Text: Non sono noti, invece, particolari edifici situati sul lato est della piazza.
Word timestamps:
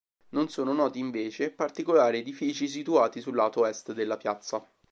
Non 0.29 0.49
sono 0.49 0.73
noti, 0.73 0.97
invece, 0.97 1.51
particolari 1.51 2.17
edifici 2.17 2.67
situati 2.67 3.21
sul 3.21 3.35
lato 3.35 3.67
est 3.67 3.93
della 3.93 4.17
piazza. 4.17 4.67